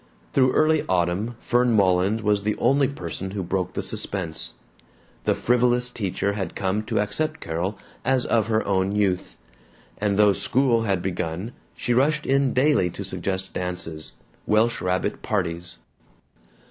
[0.33, 4.55] Through early autumn Fern Mullins was the only person who broke the suspense.
[5.25, 9.35] The frivolous teacher had come to accept Carol as of her own youth,
[9.99, 14.13] and though school had begun she rushed in daily to suggest dances,
[14.47, 15.77] welsh rabbit parties.